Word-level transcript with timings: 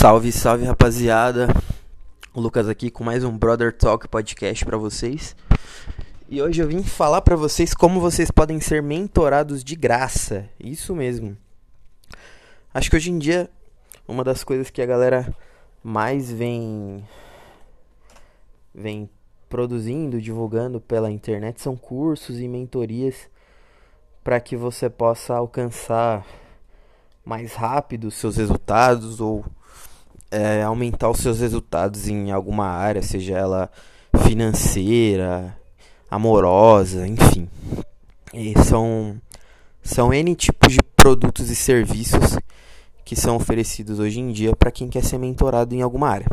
Salve, 0.00 0.32
salve 0.32 0.64
rapaziada. 0.64 1.48
O 2.32 2.40
Lucas 2.40 2.70
aqui 2.70 2.90
com 2.90 3.04
mais 3.04 3.22
um 3.22 3.36
Brother 3.36 3.70
Talk 3.70 4.08
podcast 4.08 4.64
para 4.64 4.78
vocês. 4.78 5.36
E 6.26 6.40
hoje 6.40 6.62
eu 6.62 6.66
vim 6.66 6.82
falar 6.82 7.20
para 7.20 7.36
vocês 7.36 7.74
como 7.74 8.00
vocês 8.00 8.30
podem 8.30 8.58
ser 8.62 8.82
mentorados 8.82 9.62
de 9.62 9.76
graça. 9.76 10.48
Isso 10.58 10.96
mesmo. 10.96 11.36
Acho 12.72 12.88
que 12.88 12.96
hoje 12.96 13.10
em 13.10 13.18
dia 13.18 13.50
uma 14.08 14.24
das 14.24 14.42
coisas 14.42 14.70
que 14.70 14.80
a 14.80 14.86
galera 14.86 15.36
mais 15.84 16.32
vem 16.32 17.06
vem 18.74 19.06
produzindo, 19.50 20.18
divulgando 20.18 20.80
pela 20.80 21.10
internet 21.10 21.60
são 21.60 21.76
cursos 21.76 22.40
e 22.40 22.48
mentorias 22.48 23.28
para 24.24 24.40
que 24.40 24.56
você 24.56 24.88
possa 24.88 25.34
alcançar 25.34 26.24
mais 27.22 27.52
rápido 27.52 28.10
seus 28.10 28.38
resultados 28.38 29.20
ou 29.20 29.44
é, 30.30 30.62
aumentar 30.62 31.10
os 31.10 31.18
seus 31.18 31.40
resultados 31.40 32.08
em 32.08 32.30
alguma 32.30 32.66
área, 32.66 33.02
seja 33.02 33.36
ela 33.36 33.70
financeira, 34.26 35.56
amorosa, 36.10 37.06
enfim. 37.06 37.48
E 38.32 38.56
são, 38.64 39.20
são 39.82 40.12
N 40.12 40.34
tipos 40.34 40.72
de 40.72 40.78
produtos 40.96 41.50
e 41.50 41.56
serviços 41.56 42.38
que 43.04 43.16
são 43.16 43.36
oferecidos 43.36 43.98
hoje 43.98 44.20
em 44.20 44.30
dia 44.30 44.54
para 44.54 44.70
quem 44.70 44.88
quer 44.88 45.02
ser 45.02 45.18
mentorado 45.18 45.74
em 45.74 45.82
alguma 45.82 46.08
área. 46.08 46.26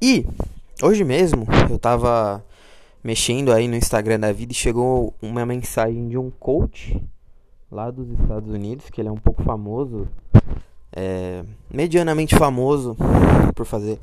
E 0.00 0.26
hoje 0.82 1.02
mesmo 1.02 1.46
eu 1.68 1.76
estava 1.76 2.44
mexendo 3.02 3.52
aí 3.52 3.66
no 3.66 3.74
Instagram 3.74 4.20
da 4.20 4.32
vida 4.32 4.52
e 4.52 4.56
chegou 4.56 5.12
uma 5.20 5.44
mensagem 5.44 6.08
de 6.08 6.16
um 6.16 6.30
coach 6.30 7.02
lá 7.70 7.90
dos 7.90 8.08
Estados 8.10 8.52
Unidos, 8.52 8.88
que 8.90 9.00
ele 9.00 9.08
é 9.08 9.12
um 9.12 9.16
pouco 9.16 9.42
famoso 9.42 10.08
é, 10.94 11.44
medianamente 11.70 12.36
famoso 12.36 12.96
por 13.54 13.66
fazer 13.66 13.98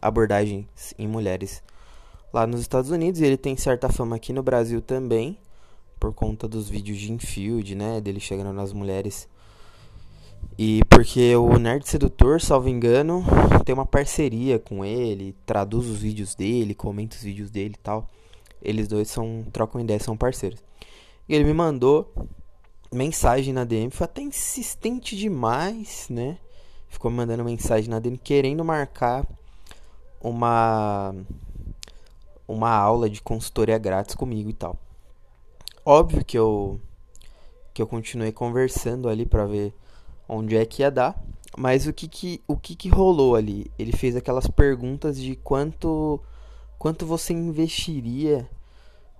abordagens 0.00 0.66
em 0.98 1.06
mulheres 1.06 1.62
lá 2.32 2.46
nos 2.46 2.60
Estados 2.60 2.90
Unidos. 2.90 3.20
E 3.20 3.24
ele 3.24 3.36
tem 3.36 3.56
certa 3.56 3.88
fama 3.88 4.16
aqui 4.16 4.32
no 4.32 4.42
Brasil 4.42 4.82
também, 4.82 5.38
por 6.00 6.12
conta 6.12 6.48
dos 6.48 6.68
vídeos 6.68 6.98
de 6.98 7.12
infield, 7.12 7.74
né? 7.74 8.00
Dele 8.00 8.20
chegando 8.20 8.52
nas 8.52 8.72
mulheres. 8.72 9.28
E 10.58 10.82
porque 10.90 11.34
o 11.36 11.58
Nerd 11.58 11.88
Sedutor, 11.88 12.40
salvo 12.40 12.68
engano, 12.68 13.24
tem 13.64 13.74
uma 13.74 13.86
parceria 13.86 14.58
com 14.58 14.84
ele, 14.84 15.34
traduz 15.46 15.86
os 15.86 15.98
vídeos 15.98 16.34
dele, 16.34 16.74
comenta 16.74 17.16
os 17.16 17.22
vídeos 17.22 17.50
dele 17.50 17.74
e 17.76 17.82
tal. 17.82 18.08
Eles 18.60 18.86
dois 18.86 19.08
são, 19.08 19.44
trocam 19.52 19.80
ideia, 19.80 19.98
são 19.98 20.16
parceiros. 20.16 20.62
E 21.28 21.34
ele 21.34 21.44
me 21.44 21.54
mandou 21.54 22.12
mensagem 22.94 23.52
na 23.52 23.64
DM, 23.64 23.90
foi 23.90 24.04
até 24.04 24.22
insistente 24.22 25.16
demais, 25.16 26.06
né? 26.08 26.38
Ficou 26.88 27.10
me 27.10 27.16
mandando 27.16 27.44
mensagem 27.44 27.90
na 27.90 27.98
DM 27.98 28.16
querendo 28.16 28.64
marcar 28.64 29.26
uma 30.20 31.14
uma 32.46 32.70
aula 32.70 33.08
de 33.08 33.22
consultoria 33.22 33.78
grátis 33.78 34.14
comigo 34.14 34.50
e 34.50 34.54
tal. 34.54 34.78
Óbvio 35.84 36.24
que 36.24 36.38
eu 36.38 36.80
que 37.72 37.82
eu 37.82 37.86
continuei 37.86 38.30
conversando 38.32 39.08
ali 39.08 39.26
para 39.26 39.46
ver 39.46 39.74
onde 40.28 40.56
é 40.56 40.64
que 40.64 40.82
ia 40.82 40.90
dar, 40.90 41.20
mas 41.56 41.86
o 41.86 41.92
que 41.92 42.06
que 42.08 42.42
o 42.46 42.56
que 42.56 42.76
que 42.76 42.88
rolou 42.88 43.34
ali? 43.34 43.70
Ele 43.78 43.92
fez 43.92 44.16
aquelas 44.16 44.46
perguntas 44.46 45.20
de 45.20 45.36
quanto 45.36 46.20
quanto 46.78 47.06
você 47.06 47.32
investiria 47.32 48.48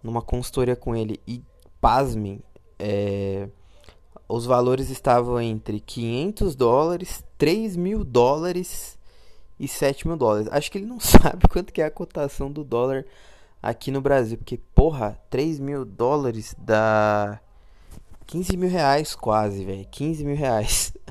numa 0.02 0.20
consultoria 0.20 0.76
com 0.76 0.94
ele 0.94 1.18
e 1.26 1.42
pasmem, 1.80 2.40
é, 2.78 3.48
os 4.28 4.46
valores 4.46 4.90
estavam 4.90 5.40
entre 5.40 5.80
500 5.80 6.56
dólares, 6.56 7.22
3 7.36 7.76
mil 7.76 8.04
dólares 8.04 8.98
e 9.60 9.68
7 9.68 10.08
mil 10.08 10.16
dólares. 10.16 10.48
Acho 10.50 10.70
que 10.70 10.78
ele 10.78 10.86
não 10.86 10.98
sabe 11.00 11.46
quanto 11.48 11.72
que 11.72 11.82
é 11.82 11.84
a 11.84 11.90
cotação 11.90 12.50
do 12.50 12.64
dólar 12.64 13.04
aqui 13.62 13.90
no 13.90 14.00
Brasil. 14.00 14.38
Porque, 14.38 14.58
porra, 14.74 15.18
3 15.28 15.60
mil 15.60 15.84
dólares 15.84 16.54
dá 16.58 17.38
15 18.26 18.56
mil 18.56 18.70
reais 18.70 19.14
quase, 19.14 19.64
velho. 19.64 19.86
15 19.90 20.24
mil 20.24 20.36
reais. 20.36 20.92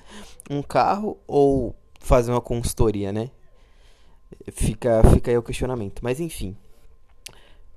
Um 0.50 0.62
carro 0.62 1.18
ou 1.26 1.74
fazer 2.02 2.30
uma 2.30 2.42
consultoria, 2.42 3.14
né? 3.14 3.32
Fica, 4.52 5.02
fica 5.14 5.32
aí 5.32 5.38
o 5.38 5.42
questionamento. 5.42 6.02
Mas 6.04 6.20
enfim. 6.20 6.54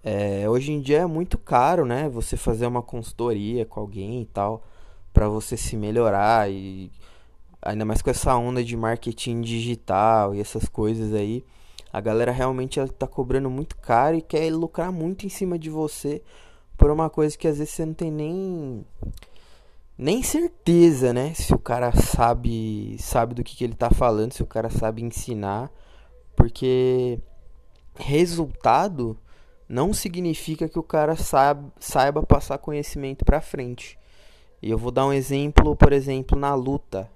É, 0.03 0.50
hoje 0.50 0.72
em 0.72 0.80
dia 0.80 1.03
é 1.03 1.06
muito 1.06 1.38
caro, 1.38 1.86
né? 1.86 2.08
Você 2.08 2.36
fazer 2.36 2.66
uma 2.66 2.82
consultoria 2.82 3.64
com 3.64 3.78
alguém 3.78 4.22
e 4.22 4.26
tal 4.26 4.64
para 5.16 5.31
você 5.31 5.56
se 5.56 5.78
melhorar 5.78 6.50
e 6.50 6.93
ainda 7.62 7.87
mais 7.87 8.03
com 8.03 8.10
essa 8.10 8.37
onda 8.37 8.62
de 8.62 8.77
marketing 8.77 9.41
digital 9.41 10.34
e 10.34 10.41
essas 10.43 10.69
coisas 10.69 11.15
aí, 11.15 11.43
a 11.91 12.03
galera 12.03 12.31
realmente 12.31 12.78
está 12.78 13.06
cobrando 13.06 13.49
muito 13.49 13.78
caro 13.78 14.19
e 14.19 14.21
quer 14.21 14.53
lucrar 14.53 14.93
muito 14.93 15.25
em 15.25 15.31
cima 15.31 15.59
de 15.59 15.71
você 15.71 16.22
por 16.77 16.91
uma 16.91 17.09
coisa 17.09 17.34
que 17.38 17.49
às 17.49 17.56
vezes 17.56 17.72
você 17.72 17.87
não 17.87 17.94
tem 17.94 18.10
nem 18.10 18.84
nem 19.97 20.22
certeza, 20.22 21.15
né? 21.15 21.33
Se 21.33 21.54
o 21.54 21.59
cara 21.59 21.91
sabe 21.93 22.98
sabe 23.00 23.34
do 23.34 23.43
que, 23.43 23.56
que 23.56 23.65
ele 23.65 23.72
está 23.72 23.88
falando, 23.88 24.34
se 24.34 24.43
o 24.43 24.47
cara 24.47 24.69
sabe 24.69 25.03
ensinar, 25.03 25.71
porque 26.37 27.19
resultado 27.94 29.19
não 29.66 29.94
significa 29.94 30.69
que 30.69 30.78
o 30.78 30.83
cara 30.83 31.15
saiba 31.16 32.22
passar 32.22 32.59
conhecimento 32.59 33.25
para 33.25 33.41
frente. 33.41 33.98
E 34.66 34.71
eu 34.71 34.77
vou 34.77 34.91
dar 34.91 35.06
um 35.06 35.12
exemplo, 35.12 35.77
por 35.77 35.93
exemplo, 35.93 36.37
na 36.37 36.53
luta. 36.53 37.09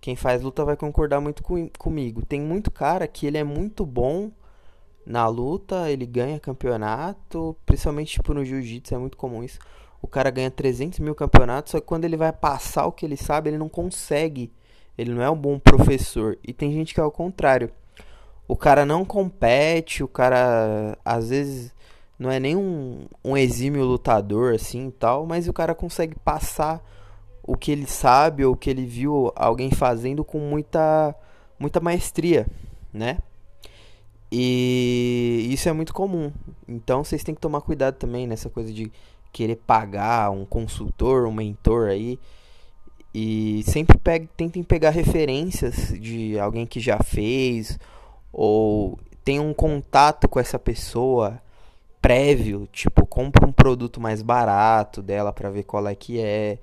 Quem 0.00 0.16
faz 0.16 0.42
luta 0.42 0.64
vai 0.64 0.76
concordar 0.76 1.20
muito 1.20 1.40
com, 1.40 1.70
comigo. 1.78 2.26
Tem 2.26 2.40
muito 2.40 2.68
cara 2.68 3.06
que 3.06 3.28
ele 3.28 3.38
é 3.38 3.44
muito 3.44 3.86
bom 3.86 4.32
na 5.06 5.28
luta, 5.28 5.88
ele 5.88 6.04
ganha 6.04 6.40
campeonato, 6.40 7.56
principalmente 7.64 8.14
tipo 8.14 8.34
no 8.34 8.44
jiu-jitsu, 8.44 8.92
é 8.92 8.98
muito 8.98 9.16
comum 9.16 9.44
isso. 9.44 9.60
O 10.02 10.08
cara 10.08 10.30
ganha 10.30 10.50
300 10.50 10.98
mil 10.98 11.14
campeonatos, 11.14 11.70
só 11.70 11.80
que 11.80 11.86
quando 11.86 12.06
ele 12.06 12.16
vai 12.16 12.32
passar 12.32 12.86
o 12.86 12.92
que 12.92 13.06
ele 13.06 13.16
sabe, 13.16 13.50
ele 13.50 13.58
não 13.58 13.68
consegue. 13.68 14.52
Ele 14.98 15.12
não 15.12 15.22
é 15.22 15.30
um 15.30 15.36
bom 15.36 15.60
professor. 15.60 16.36
E 16.42 16.52
tem 16.52 16.72
gente 16.72 16.92
que 16.92 16.98
é 16.98 17.04
o 17.04 17.10
contrário. 17.12 17.70
O 18.48 18.56
cara 18.56 18.84
não 18.84 19.04
compete, 19.04 20.02
o 20.02 20.08
cara 20.08 20.98
às 21.04 21.28
vezes 21.28 21.72
não 22.18 22.30
é 22.30 22.38
nem 22.38 22.56
um, 22.56 23.06
um 23.24 23.36
exímio 23.36 23.84
lutador 23.84 24.54
assim 24.54 24.90
tal, 24.90 25.26
mas 25.26 25.48
o 25.48 25.52
cara 25.52 25.74
consegue 25.74 26.16
passar 26.24 26.82
o 27.42 27.56
que 27.56 27.70
ele 27.70 27.86
sabe 27.86 28.44
ou 28.44 28.54
o 28.54 28.56
que 28.56 28.70
ele 28.70 28.86
viu 28.86 29.32
alguém 29.36 29.70
fazendo 29.70 30.24
com 30.24 30.38
muita 30.38 31.14
muita 31.58 31.80
maestria, 31.80 32.46
né? 32.92 33.18
E 34.30 35.48
isso 35.50 35.68
é 35.68 35.72
muito 35.72 35.94
comum. 35.94 36.32
Então 36.66 37.04
vocês 37.04 37.22
têm 37.22 37.34
que 37.34 37.40
tomar 37.40 37.60
cuidado 37.60 37.94
também 37.94 38.26
nessa 38.26 38.50
coisa 38.50 38.72
de 38.72 38.90
querer 39.32 39.56
pagar 39.56 40.30
um 40.30 40.44
consultor, 40.44 41.26
um 41.26 41.32
mentor 41.32 41.88
aí. 41.88 42.18
E 43.14 43.62
sempre 43.64 43.96
pegue, 43.98 44.28
tentem 44.36 44.62
pegar 44.62 44.90
referências 44.90 45.92
de 46.00 46.38
alguém 46.38 46.66
que 46.66 46.80
já 46.80 46.98
fez 46.98 47.78
ou 48.32 48.98
tem 49.24 49.38
um 49.38 49.54
contato 49.54 50.28
com 50.28 50.40
essa 50.40 50.58
pessoa 50.58 51.40
prévio, 52.04 52.68
tipo, 52.70 53.06
compra 53.06 53.46
um 53.46 53.52
produto 53.52 53.98
mais 53.98 54.20
barato 54.20 55.00
dela 55.00 55.32
para 55.32 55.48
ver 55.48 55.62
qual 55.62 55.88
é 55.88 55.94
que 55.94 56.20
é, 56.20 56.58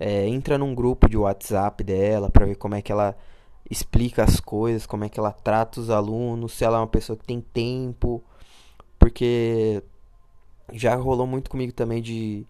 é, 0.00 0.26
entra 0.26 0.56
num 0.56 0.74
grupo 0.74 1.06
de 1.10 1.16
WhatsApp 1.18 1.84
dela 1.84 2.30
para 2.30 2.46
ver 2.46 2.54
como 2.54 2.74
é 2.74 2.80
que 2.80 2.90
ela 2.90 3.14
explica 3.70 4.24
as 4.24 4.40
coisas, 4.40 4.86
como 4.86 5.04
é 5.04 5.10
que 5.10 5.20
ela 5.20 5.30
trata 5.30 5.78
os 5.78 5.90
alunos, 5.90 6.54
se 6.54 6.64
ela 6.64 6.78
é 6.78 6.80
uma 6.80 6.86
pessoa 6.86 7.18
que 7.18 7.26
tem 7.26 7.38
tempo, 7.38 8.24
porque 8.98 9.82
já 10.72 10.94
rolou 10.94 11.26
muito 11.26 11.50
comigo 11.50 11.74
também 11.74 12.00
de, 12.00 12.46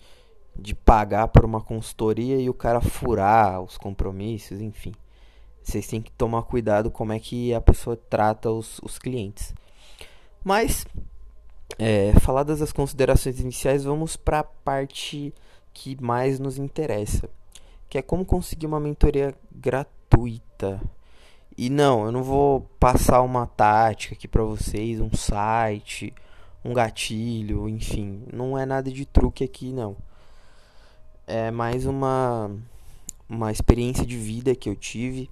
de 0.54 0.77
pagar 0.77 1.27
por 1.27 1.44
uma 1.44 1.60
consultoria 1.60 2.37
e 2.41 2.48
o 2.48 2.54
cara 2.54 2.81
furar 2.81 3.60
os 3.60 3.77
compromissos, 3.77 4.60
enfim. 4.60 4.94
Vocês 5.60 5.88
têm 5.88 6.00
que 6.00 6.12
tomar 6.12 6.43
cuidado 6.43 6.89
como 6.89 7.13
é 7.13 7.18
que 7.18 7.53
a 7.53 7.60
pessoa 7.60 7.97
trata 7.97 8.48
os, 8.48 8.78
os 8.78 8.97
clientes. 8.97 9.53
Mas 10.45 10.86
é, 11.78 12.13
faladas 12.21 12.60
as 12.60 12.72
considerações 12.72 13.41
iniciais, 13.41 13.84
vamos 13.84 14.16
para 14.16 14.41
a 14.41 14.45
parte 14.45 15.33
que 15.72 15.97
mais 16.03 16.41
nos 16.41 16.59
interessa, 16.59 17.30
que 17.89 17.97
é 17.97 18.03
como 18.03 18.25
conseguir 18.25 18.66
uma 18.66 18.80
mentoria 18.80 19.34
gratuita. 19.53 20.80
E 21.57 21.71
não, 21.71 22.07
eu 22.07 22.13
não 22.13 22.22
vou 22.22 22.63
passar 22.80 23.22
uma 23.22 23.47
tática 23.47 24.15
aqui 24.15 24.27
para 24.27 24.42
vocês, 24.42 25.01
um 25.01 25.13
site, 25.13 26.13
um 26.65 26.72
gatilho, 26.72 27.69
enfim, 27.69 28.25
não 28.33 28.59
é 28.59 28.66
nada 28.66 28.91
de 28.91 29.04
truque 29.07 29.45
aqui 29.45 29.72
não. 29.72 29.97
É 31.27 31.51
mais 31.51 31.86
uma 31.86 32.51
uma 33.28 33.53
experiência 33.53 34.07
de 34.07 34.16
vida 34.16 34.54
que 34.54 34.69
eu 34.69 34.75
tive 34.75 35.28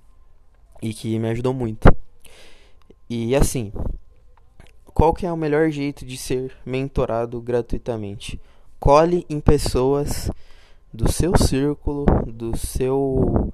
e 0.82 0.92
que 0.92 1.18
me 1.18 1.28
ajudou 1.30 1.54
muito. 1.54 1.88
E 3.08 3.34
assim, 3.34 3.72
qual 4.96 5.12
que 5.12 5.26
é 5.26 5.30
o 5.30 5.36
melhor 5.36 5.68
jeito 5.68 6.06
de 6.06 6.16
ser 6.16 6.56
mentorado 6.64 7.38
gratuitamente? 7.38 8.40
Cole 8.80 9.26
em 9.28 9.38
pessoas 9.40 10.30
do 10.90 11.12
seu 11.12 11.36
círculo, 11.36 12.06
do 12.26 12.56
seu 12.56 13.52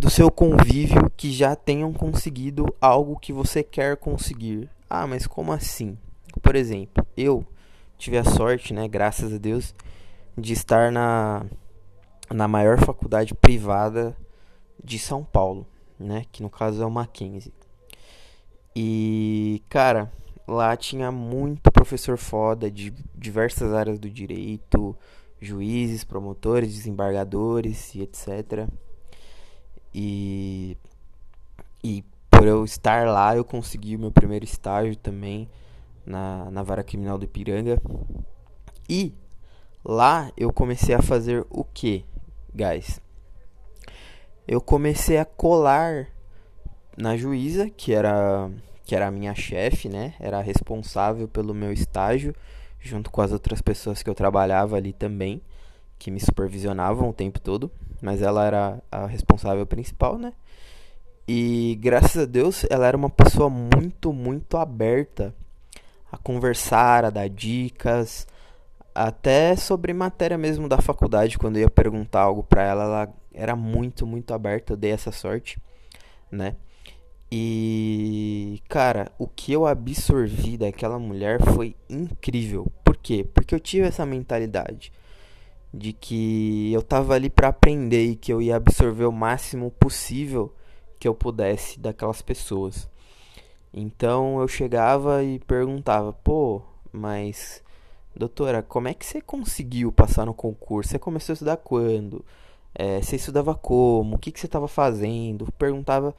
do 0.00 0.10
seu 0.10 0.32
convívio 0.32 1.08
que 1.16 1.30
já 1.30 1.54
tenham 1.54 1.92
conseguido 1.92 2.66
algo 2.80 3.20
que 3.20 3.32
você 3.32 3.62
quer 3.62 3.96
conseguir. 3.96 4.68
Ah, 4.90 5.06
mas 5.06 5.28
como 5.28 5.52
assim? 5.52 5.96
Por 6.42 6.56
exemplo, 6.56 7.06
eu 7.16 7.46
tive 7.96 8.18
a 8.18 8.24
sorte, 8.24 8.74
né, 8.74 8.88
graças 8.88 9.32
a 9.32 9.38
Deus, 9.38 9.76
de 10.36 10.54
estar 10.54 10.90
na, 10.90 11.46
na 12.28 12.48
maior 12.48 12.84
faculdade 12.84 13.32
privada 13.32 14.16
de 14.82 14.98
São 14.98 15.22
Paulo, 15.22 15.64
né, 15.96 16.24
que 16.32 16.42
no 16.42 16.50
caso 16.50 16.82
é 16.82 16.86
o 16.86 16.90
Mackenzie. 16.90 17.52
E, 18.80 19.60
cara, 19.68 20.08
lá 20.46 20.76
tinha 20.76 21.10
muito 21.10 21.68
professor 21.72 22.16
foda 22.16 22.70
de 22.70 22.92
diversas 23.12 23.72
áreas 23.72 23.98
do 23.98 24.08
direito, 24.08 24.96
juízes, 25.40 26.04
promotores, 26.04 26.72
desembargadores 26.72 27.92
e 27.96 28.02
etc. 28.02 28.68
E, 29.92 30.76
e 31.82 32.04
por 32.30 32.46
eu 32.46 32.64
estar 32.64 33.04
lá, 33.08 33.36
eu 33.36 33.44
consegui 33.44 33.96
o 33.96 33.98
meu 33.98 34.12
primeiro 34.12 34.44
estágio 34.44 34.94
também 34.94 35.48
na, 36.06 36.48
na 36.48 36.62
vara 36.62 36.84
criminal 36.84 37.18
do 37.18 37.24
Ipiranga. 37.24 37.82
E 38.88 39.12
lá 39.84 40.30
eu 40.36 40.52
comecei 40.52 40.94
a 40.94 41.02
fazer 41.02 41.44
o 41.50 41.64
que, 41.64 42.04
guys? 42.54 43.00
Eu 44.46 44.60
comecei 44.60 45.18
a 45.18 45.24
colar 45.24 46.06
na 46.96 47.16
juíza, 47.16 47.68
que 47.68 47.92
era 47.92 48.48
que 48.88 48.96
era 48.96 49.06
a 49.06 49.10
minha 49.10 49.34
chefe, 49.34 49.86
né? 49.86 50.14
Era 50.18 50.40
responsável 50.40 51.28
pelo 51.28 51.52
meu 51.52 51.70
estágio, 51.70 52.34
junto 52.80 53.10
com 53.10 53.20
as 53.20 53.32
outras 53.32 53.60
pessoas 53.60 54.02
que 54.02 54.08
eu 54.08 54.14
trabalhava 54.14 54.78
ali 54.78 54.94
também, 54.94 55.42
que 55.98 56.10
me 56.10 56.18
supervisionavam 56.18 57.10
o 57.10 57.12
tempo 57.12 57.38
todo, 57.38 57.70
mas 58.00 58.22
ela 58.22 58.46
era 58.46 58.82
a 58.90 59.06
responsável 59.06 59.66
principal, 59.66 60.16
né? 60.16 60.32
E 61.28 61.78
graças 61.82 62.22
a 62.22 62.24
Deus 62.24 62.64
ela 62.70 62.86
era 62.86 62.96
uma 62.96 63.10
pessoa 63.10 63.50
muito, 63.50 64.10
muito 64.10 64.56
aberta 64.56 65.34
a 66.10 66.16
conversar, 66.16 67.04
a 67.04 67.10
dar 67.10 67.28
dicas, 67.28 68.26
até 68.94 69.54
sobre 69.54 69.92
matéria 69.92 70.38
mesmo 70.38 70.66
da 70.66 70.80
faculdade, 70.80 71.36
quando 71.36 71.56
eu 71.58 71.64
ia 71.64 71.70
perguntar 71.70 72.22
algo 72.22 72.42
para 72.42 72.62
ela, 72.62 72.84
ela 72.84 73.14
era 73.34 73.54
muito, 73.54 74.06
muito 74.06 74.32
aberta, 74.32 74.72
eu 74.72 74.78
dei 74.78 74.92
essa 74.92 75.12
sorte, 75.12 75.60
né? 76.30 76.56
E, 77.30 78.62
cara, 78.68 79.12
o 79.18 79.26
que 79.26 79.52
eu 79.52 79.66
absorvi 79.66 80.56
daquela 80.56 80.98
mulher 80.98 81.42
foi 81.54 81.76
incrível. 81.88 82.66
Por 82.82 82.96
quê? 82.96 83.26
Porque 83.34 83.54
eu 83.54 83.60
tive 83.60 83.86
essa 83.86 84.06
mentalidade 84.06 84.90
de 85.72 85.92
que 85.92 86.72
eu 86.72 86.82
tava 86.82 87.14
ali 87.14 87.28
para 87.28 87.48
aprender 87.48 88.04
e 88.06 88.16
que 88.16 88.32
eu 88.32 88.40
ia 88.40 88.56
absorver 88.56 89.04
o 89.04 89.12
máximo 89.12 89.70
possível 89.72 90.54
que 90.98 91.06
eu 91.06 91.14
pudesse 91.14 91.78
daquelas 91.78 92.22
pessoas. 92.22 92.88
Então 93.72 94.40
eu 94.40 94.48
chegava 94.48 95.22
e 95.22 95.38
perguntava: 95.40 96.12
"Pô, 96.12 96.62
mas 96.90 97.62
doutora, 98.16 98.62
como 98.62 98.88
é 98.88 98.94
que 98.94 99.04
você 99.04 99.20
conseguiu 99.20 99.92
passar 99.92 100.24
no 100.26 100.34
concurso? 100.34 100.90
Você 100.90 100.98
começou 100.98 101.32
a 101.32 101.34
estudar 101.34 101.56
quando? 101.58 102.24
É, 102.74 103.00
você 103.02 103.16
estudava 103.16 103.54
como? 103.54 104.16
O 104.16 104.18
que, 104.18 104.32
que 104.32 104.40
você 104.40 104.46
estava 104.46 104.68
fazendo?" 104.68 105.52
Perguntava 105.58 106.14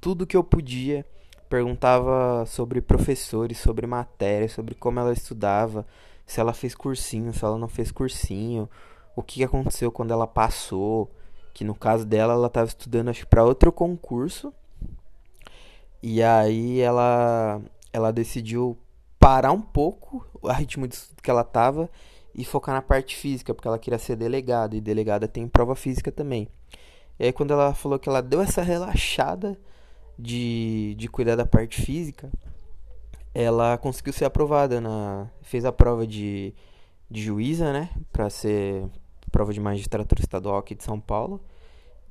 tudo 0.00 0.26
que 0.26 0.36
eu 0.36 0.42
podia. 0.42 1.04
Perguntava 1.48 2.44
sobre 2.46 2.80
professores, 2.80 3.58
sobre 3.58 3.86
matéria, 3.86 4.48
sobre 4.48 4.74
como 4.74 5.00
ela 5.00 5.12
estudava, 5.12 5.84
se 6.24 6.40
ela 6.40 6.52
fez 6.52 6.74
cursinho, 6.74 7.32
se 7.32 7.44
ela 7.44 7.58
não 7.58 7.66
fez 7.66 7.90
cursinho, 7.90 8.70
o 9.16 9.22
que 9.22 9.42
aconteceu 9.42 9.90
quando 9.90 10.12
ela 10.12 10.26
passou. 10.26 11.10
Que 11.52 11.64
no 11.64 11.74
caso 11.74 12.06
dela, 12.06 12.34
ela 12.34 12.46
estava 12.46 12.68
estudando 12.68 13.08
acho 13.08 13.26
para 13.26 13.44
outro 13.44 13.72
concurso. 13.72 14.54
E 16.02 16.22
aí 16.22 16.80
ela 16.80 17.60
ela 17.92 18.12
decidiu 18.12 18.78
parar 19.18 19.52
um 19.52 19.60
pouco 19.60 20.24
o 20.40 20.48
ritmo 20.50 20.86
de 20.86 20.94
estudo 20.94 21.20
que 21.22 21.30
ela 21.30 21.44
tava 21.44 21.90
e 22.34 22.44
focar 22.44 22.74
na 22.74 22.82
parte 22.82 23.16
física, 23.16 23.52
porque 23.52 23.66
ela 23.68 23.78
queria 23.78 23.98
ser 23.98 24.16
delegada 24.16 24.76
e 24.76 24.80
delegada 24.80 25.26
tem 25.28 25.48
prova 25.48 25.74
física 25.74 26.12
também. 26.12 26.48
E 27.18 27.24
aí 27.26 27.32
quando 27.32 27.52
ela 27.52 27.74
falou 27.74 27.98
que 27.98 28.08
ela 28.08 28.22
deu 28.22 28.40
essa 28.40 28.62
relaxada, 28.62 29.58
de, 30.20 30.94
de 30.96 31.08
cuidar 31.08 31.36
da 31.36 31.46
parte 31.46 31.80
física, 31.80 32.30
ela 33.34 33.78
conseguiu 33.78 34.12
ser 34.12 34.24
aprovada 34.24 34.80
na 34.80 35.28
fez 35.42 35.64
a 35.64 35.72
prova 35.72 36.06
de, 36.06 36.54
de 37.10 37.22
juíza, 37.22 37.72
né, 37.72 37.90
para 38.12 38.28
ser 38.28 38.84
prova 39.30 39.52
de 39.52 39.60
magistratura 39.60 40.20
estadual 40.20 40.58
aqui 40.58 40.74
de 40.74 40.84
São 40.84 41.00
Paulo, 41.00 41.40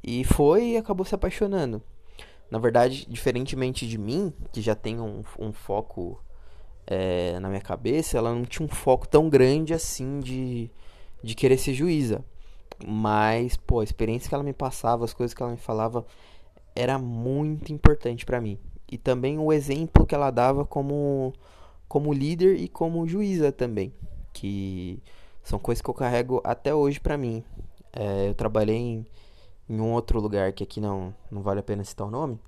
e 0.04 0.24
foi 0.24 0.72
e 0.72 0.78
acabou 0.78 1.06
se 1.06 1.14
apaixonando. 1.14 1.82
Na 2.50 2.58
verdade, 2.58 3.06
diferentemente 3.08 3.88
de 3.88 3.98
mim, 3.98 4.34
que 4.52 4.62
já 4.62 4.74
tem 4.74 5.00
um, 5.00 5.22
um 5.38 5.52
foco 5.52 6.20
é, 6.88 7.40
na 7.40 7.50
minha 7.50 7.62
cabeça, 7.62 8.18
ela 8.18 8.34
não 8.34 8.44
tinha 8.44 8.66
um 8.66 8.70
foco 8.70 9.08
tão 9.08 9.30
grande 9.30 9.74
assim 9.74 10.20
de, 10.20 10.72
de 11.22 11.36
querer 11.36 11.58
ser 11.58 11.74
juíza. 11.74 12.26
Mas, 12.88 13.58
pô, 13.58 13.82
a 13.82 13.84
experiência 13.84 14.30
que 14.30 14.34
ela 14.34 14.44
me 14.44 14.54
passava, 14.54 15.06
as 15.06 15.14
coisas 15.14 15.34
que 15.34 15.44
ela 15.44 15.52
me 15.52 15.58
falava, 15.58 16.06
era 16.76 16.98
muito 16.98 17.74
importante 17.74 18.26
para 18.26 18.42
mim. 18.42 18.58
E 18.92 18.98
também 18.98 19.38
o 19.38 19.54
exemplo 19.54 20.06
que 20.06 20.16
ela 20.16 20.32
dava 20.32 20.66
como, 20.66 21.34
como 21.88 22.14
líder 22.14 22.56
e 22.56 22.68
como 22.68 23.08
juíza 23.08 23.52
também. 23.52 23.94
Que 24.34 25.02
são 25.44 25.60
coisas 25.60 25.82
que 25.82 25.90
eu 25.90 25.94
carrego 25.94 26.42
até 26.44 26.74
hoje 26.74 27.00
para 27.00 27.18
mim. 27.18 27.44
É, 27.94 28.30
eu 28.30 28.34
trabalhei 28.34 28.78
em, 28.78 29.06
em 29.68 29.80
um 29.80 29.94
outro 29.94 30.20
lugar 30.20 30.54
que 30.54 30.64
aqui 30.64 30.80
não, 30.82 31.14
não 31.30 31.42
vale 31.42 31.60
a 31.60 31.64
pena 31.64 31.84
citar 31.84 32.08
o 32.08 32.12
nome. 32.12 32.40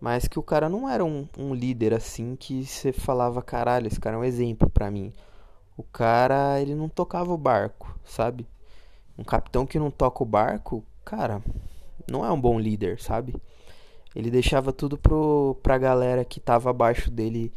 Mas 0.00 0.26
que 0.26 0.38
o 0.38 0.42
cara 0.42 0.68
não 0.68 0.88
era 0.88 1.04
um, 1.04 1.28
um 1.38 1.54
líder 1.54 1.94
assim 1.94 2.34
que 2.34 2.64
você 2.64 2.92
falava, 2.92 3.40
caralho, 3.40 3.86
esse 3.86 4.00
cara 4.00 4.16
é 4.16 4.18
um 4.18 4.24
exemplo 4.24 4.68
para 4.68 4.90
mim. 4.90 5.12
O 5.76 5.82
cara, 5.82 6.60
ele 6.60 6.74
não 6.74 6.88
tocava 6.88 7.32
o 7.32 7.38
barco, 7.38 7.98
sabe? 8.04 8.46
Um 9.16 9.24
capitão 9.24 9.64
que 9.64 9.78
não 9.78 9.90
toca 9.90 10.22
o 10.22 10.26
barco, 10.26 10.84
cara, 11.04 11.42
não 12.10 12.24
é 12.24 12.30
um 12.32 12.40
bom 12.40 12.58
líder, 12.58 13.00
sabe? 13.00 13.34
Ele 14.14 14.30
deixava 14.30 14.72
tudo 14.72 14.98
pro, 14.98 15.56
pra 15.62 15.78
galera 15.78 16.24
que 16.24 16.38
tava 16.40 16.70
abaixo 16.70 17.10
dele 17.10 17.52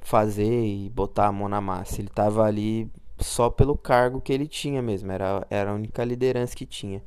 fazer 0.00 0.64
e 0.64 0.88
botar 0.88 1.26
a 1.26 1.32
mão 1.32 1.48
na 1.48 1.60
massa. 1.60 2.00
Ele 2.00 2.08
tava 2.08 2.44
ali 2.44 2.90
só 3.18 3.50
pelo 3.50 3.76
cargo 3.76 4.20
que 4.20 4.32
ele 4.32 4.46
tinha 4.46 4.80
mesmo, 4.80 5.10
era, 5.10 5.46
era 5.50 5.70
a 5.70 5.74
única 5.74 6.04
liderança 6.04 6.54
que 6.56 6.66
tinha. 6.66 7.02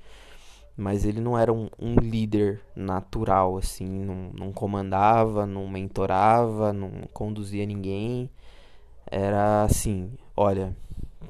Mas 0.76 1.06
ele 1.06 1.20
não 1.20 1.38
era 1.38 1.52
um, 1.52 1.70
um 1.80 1.96
líder 1.96 2.62
natural, 2.76 3.58
assim, 3.58 3.86
não, 3.88 4.32
não 4.34 4.54
comandava, 4.54 5.46
não 5.46 5.68
mentorava, 5.68 6.72
não 6.74 6.92
conduzia 7.14 7.66
ninguém. 7.66 8.30
Era 9.10 9.64
assim, 9.64 10.12
olha, 10.36 10.76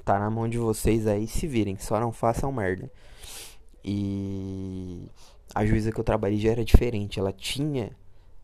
tá 0.06 0.20
na 0.20 0.30
mão 0.30 0.48
de 0.48 0.58
vocês 0.58 1.08
aí, 1.08 1.28
se 1.28 1.48
virem, 1.48 1.78
só 1.78 2.00
não 2.00 2.12
façam 2.12 2.52
merda. 2.52 2.92
E 3.84 5.08
a 5.54 5.66
juíza 5.66 5.92
que 5.92 6.00
eu 6.00 6.04
trabalhei 6.04 6.40
já 6.40 6.52
era 6.52 6.64
diferente. 6.64 7.20
Ela 7.20 7.32
tinha 7.32 7.92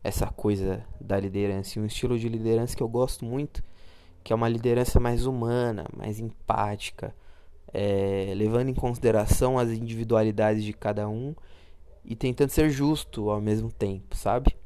essa 0.02 0.26
coisa 0.26 0.84
da 1.00 1.18
liderança 1.18 1.78
e 1.78 1.82
um 1.82 1.86
estilo 1.86 2.18
de 2.18 2.28
liderança 2.28 2.76
que 2.76 2.82
eu 2.82 2.88
gosto 2.88 3.24
muito, 3.24 3.62
que 4.22 4.32
é 4.32 4.36
uma 4.36 4.48
liderança 4.48 5.00
mais 5.00 5.26
humana, 5.26 5.86
mais 5.96 6.18
empática, 6.18 7.14
é, 7.72 8.32
levando 8.34 8.68
em 8.68 8.74
consideração 8.74 9.58
as 9.58 9.70
individualidades 9.70 10.64
de 10.64 10.72
cada 10.72 11.08
um 11.08 11.34
e 12.04 12.14
tentando 12.16 12.50
ser 12.50 12.70
justo 12.70 13.30
ao 13.30 13.40
mesmo 13.40 13.70
tempo, 13.70 14.16
sabe? 14.16 14.56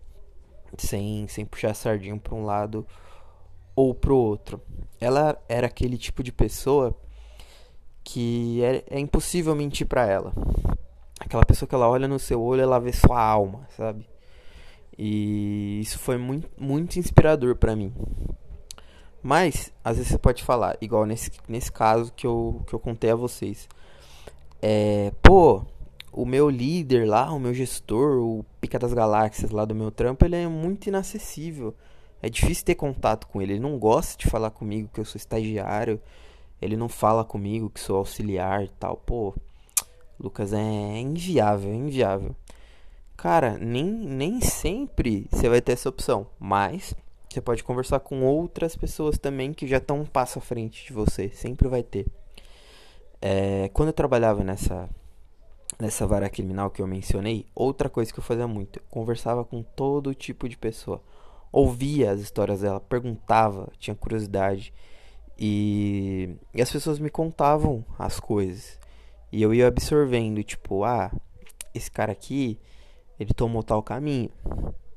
Sem, 0.78 1.26
sem 1.28 1.44
puxar 1.44 1.74
sardinha 1.74 2.16
para 2.16 2.34
um 2.34 2.44
lado 2.44 2.86
ou 3.74 3.94
pro 3.94 4.16
outro. 4.16 4.60
Ela 5.00 5.36
era 5.48 5.66
aquele 5.66 5.98
tipo 5.98 6.22
de 6.22 6.32
pessoa 6.32 6.96
que 8.04 8.62
é, 8.62 8.84
é 8.90 8.98
impossível 8.98 9.54
mentir 9.54 9.86
para 9.86 10.06
ela 10.06 10.32
aquela 11.24 11.44
pessoa 11.44 11.68
que 11.68 11.74
ela 11.74 11.88
olha 11.88 12.08
no 12.08 12.18
seu 12.18 12.40
olho, 12.42 12.62
ela 12.62 12.78
vê 12.78 12.92
sua 12.92 13.20
alma, 13.20 13.66
sabe? 13.76 14.06
E 14.98 15.80
isso 15.80 15.98
foi 15.98 16.18
muito, 16.18 16.48
muito 16.58 16.98
inspirador 16.98 17.56
para 17.56 17.74
mim. 17.74 17.92
Mas, 19.22 19.72
às 19.84 19.96
vezes 19.96 20.10
você 20.10 20.18
pode 20.18 20.42
falar, 20.42 20.76
igual 20.80 21.06
nesse, 21.06 21.30
nesse 21.48 21.70
caso 21.70 22.12
que 22.12 22.26
eu, 22.26 22.62
que 22.66 22.74
eu 22.74 22.78
contei 22.78 23.10
a 23.10 23.14
vocês. 23.14 23.68
É, 24.60 25.12
pô, 25.22 25.64
o 26.12 26.26
meu 26.26 26.50
líder 26.50 27.08
lá, 27.08 27.32
o 27.32 27.38
meu 27.38 27.54
gestor, 27.54 28.18
o 28.18 28.44
Pica 28.60 28.78
das 28.78 28.92
Galáxias 28.92 29.50
lá 29.50 29.64
do 29.64 29.74
meu 29.74 29.90
trampo, 29.90 30.24
ele 30.24 30.36
é 30.36 30.48
muito 30.48 30.88
inacessível. 30.88 31.74
É 32.20 32.28
difícil 32.28 32.64
ter 32.64 32.74
contato 32.74 33.26
com 33.28 33.40
ele. 33.40 33.54
Ele 33.54 33.60
não 33.60 33.78
gosta 33.78 34.18
de 34.18 34.28
falar 34.28 34.50
comigo 34.50 34.90
que 34.92 35.00
eu 35.00 35.04
sou 35.04 35.18
estagiário. 35.18 36.00
Ele 36.60 36.76
não 36.76 36.88
fala 36.88 37.24
comigo 37.24 37.70
que 37.70 37.80
sou 37.80 37.96
auxiliar 37.96 38.64
e 38.64 38.68
tal. 38.78 38.96
Pô, 38.96 39.34
Lucas, 40.18 40.52
é 40.52 40.98
inviável, 40.98 41.72
inviável. 41.72 42.36
Cara, 43.16 43.56
nem, 43.58 43.84
nem 43.84 44.40
sempre 44.40 45.28
você 45.30 45.48
vai 45.48 45.60
ter 45.60 45.72
essa 45.72 45.88
opção, 45.88 46.26
mas 46.38 46.94
você 47.30 47.40
pode 47.40 47.62
conversar 47.64 48.00
com 48.00 48.22
outras 48.22 48.76
pessoas 48.76 49.16
também 49.16 49.52
que 49.52 49.66
já 49.66 49.78
estão 49.78 50.00
um 50.00 50.04
passo 50.04 50.38
à 50.38 50.42
frente 50.42 50.86
de 50.86 50.92
você, 50.92 51.28
sempre 51.30 51.68
vai 51.68 51.82
ter. 51.82 52.06
É, 53.20 53.70
quando 53.72 53.88
eu 53.88 53.92
trabalhava 53.92 54.42
nessa, 54.42 54.90
nessa 55.78 56.06
vara 56.06 56.28
criminal 56.28 56.70
que 56.70 56.82
eu 56.82 56.86
mencionei, 56.86 57.46
outra 57.54 57.88
coisa 57.88 58.12
que 58.12 58.18
eu 58.18 58.24
fazia 58.24 58.48
muito, 58.48 58.80
eu 58.80 58.82
conversava 58.90 59.44
com 59.44 59.62
todo 59.62 60.14
tipo 60.14 60.48
de 60.48 60.58
pessoa. 60.58 61.00
Ouvia 61.52 62.10
as 62.10 62.20
histórias 62.20 62.62
dela, 62.62 62.80
perguntava, 62.80 63.70
tinha 63.78 63.94
curiosidade. 63.94 64.74
E, 65.38 66.36
e 66.52 66.60
as 66.60 66.70
pessoas 66.70 66.98
me 66.98 67.08
contavam 67.08 67.84
as 67.98 68.18
coisas. 68.18 68.78
E 69.32 69.42
eu 69.42 69.54
ia 69.54 69.66
absorvendo, 69.66 70.42
tipo, 70.44 70.84
ah, 70.84 71.10
esse 71.74 71.90
cara 71.90 72.12
aqui, 72.12 72.58
ele 73.18 73.32
tomou 73.32 73.62
tal 73.62 73.82
caminho. 73.82 74.30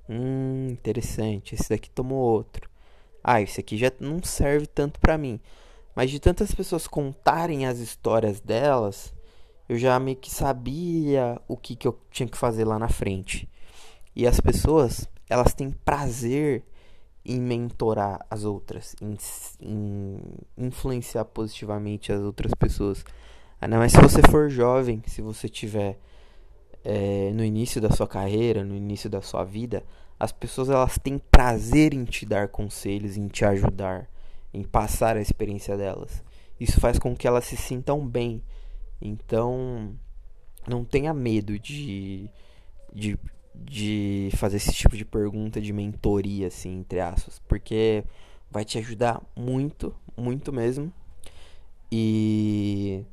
Hum, 0.10 0.68
interessante. 0.70 1.56
Esse 1.56 1.70
daqui 1.70 1.90
tomou 1.90 2.20
outro. 2.20 2.70
Ah, 3.24 3.42
esse 3.42 3.60
aqui 3.60 3.78
já 3.78 3.92
não 4.00 4.22
serve 4.22 4.68
tanto 4.68 5.00
pra 5.00 5.18
mim. 5.18 5.40
Mas 5.96 6.12
de 6.12 6.20
tantas 6.20 6.54
pessoas 6.54 6.88
contarem 6.88 7.66
as 7.66 7.80
histórias 7.80 8.42
delas, 8.42 9.14
eu 9.70 9.78
já 9.78 9.98
meio 10.00 10.18
que 10.18 10.30
sabia 10.30 11.42
o 11.48 11.56
que, 11.56 11.76
que 11.76 11.88
eu 11.88 11.98
tinha 12.12 12.28
que 12.28 12.38
fazer 12.38 12.66
lá 12.66 12.78
na 12.78 12.90
frente. 12.90 13.50
E 14.16 14.28
as 14.28 14.40
pessoas, 14.40 15.10
elas 15.30 15.54
têm 15.54 15.72
prazer 15.72 16.64
em 17.26 17.40
mentorar 17.40 18.24
as 18.30 18.44
outras, 18.44 18.96
em, 19.02 19.18
em 19.60 20.20
influenciar 20.58 21.26
positivamente 21.26 22.12
as 22.12 22.22
outras 22.22 22.54
pessoas. 22.54 23.04
Ainda 23.62 23.78
mais 23.78 23.92
se 23.92 24.02
você 24.02 24.22
for 24.30 24.50
jovem, 24.50 25.02
se 25.08 25.22
você 25.22 25.48
tiver 25.50 25.98
é, 26.84 27.32
no 27.34 27.44
início 27.44 27.82
da 27.82 27.90
sua 27.90 28.08
carreira, 28.08 28.64
no 28.64 28.76
início 28.76 29.10
da 29.10 29.22
sua 29.22 29.44
vida, 29.44 29.84
as 30.20 30.32
pessoas 30.32 30.70
elas 30.70 30.98
têm 30.98 31.18
prazer 31.18 31.94
em 31.94 32.06
te 32.06 32.26
dar 32.26 32.48
conselhos, 32.48 33.18
em 33.18 33.28
te 33.28 33.44
ajudar, 33.44 34.08
em 34.54 34.64
passar 34.64 35.18
a 35.18 35.22
experiência 35.22 35.76
delas. 35.76 36.24
Isso 36.60 36.80
faz 36.80 36.98
com 36.98 37.16
que 37.16 37.28
elas 37.28 37.46
se 37.46 37.58
sintam 37.58 38.06
bem. 38.06 38.42
Então, 39.02 39.94
não 40.68 40.86
tenha 40.86 41.14
medo 41.14 41.60
de, 41.60 42.30
de, 42.94 43.18
de 43.54 44.30
fazer 44.36 44.58
esse 44.58 44.72
tipo 44.72 44.96
de 44.96 45.04
pergunta 45.04 45.60
de 45.60 45.74
mentoria, 45.74 46.48
assim, 46.48 46.80
entre 46.80 47.00
aspas, 47.00 47.40
porque 47.48 48.04
vai 48.50 48.64
te 48.64 48.78
ajudar 48.78 49.22
muito, 49.36 49.94
muito 50.16 50.54
mesmo. 50.54 50.94
E 51.92 53.04